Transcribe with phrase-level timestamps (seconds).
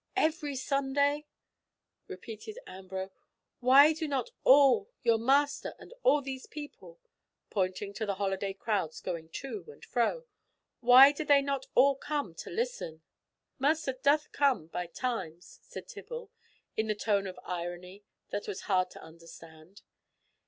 [0.15, 1.27] "Every Sunday!"
[2.07, 3.11] repeated Ambrose.
[3.59, 6.47] "Why do not all—your master and all these,"
[7.51, 12.49] pointing to the holiday crowds going to and fro—"why do they not all come to
[12.49, 13.03] listen?"
[13.59, 16.31] "Master doth come by times," said Tibble,
[16.75, 19.83] in the tone of irony that was hard to understand.